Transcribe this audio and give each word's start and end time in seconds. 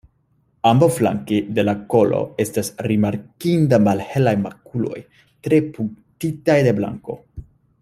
Ambaŭflanke 0.69 1.41
de 1.57 1.65
la 1.67 1.75
kolo 1.93 2.21
estas 2.45 2.71
rimarkindaj 2.87 3.79
malhelaj 3.89 4.35
makuloj 4.47 5.03
tre 5.49 5.61
punktitaj 5.77 6.59
de 6.71 6.75
blanko. 6.83 7.21